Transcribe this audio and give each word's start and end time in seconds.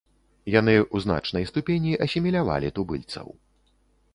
Яны 0.59 0.73
ў 0.77 0.97
значнай 1.03 1.45
ступені 1.51 1.91
асімілявалі 2.07 2.73
тубыльцаў. 2.81 3.27